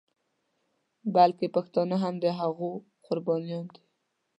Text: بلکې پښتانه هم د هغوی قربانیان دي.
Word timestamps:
بلکې 1.15 1.47
پښتانه 1.55 1.95
هم 2.03 2.15
د 2.23 2.25
هغوی 2.39 2.75
قربانیان 3.05 3.65
دي. 3.73 3.83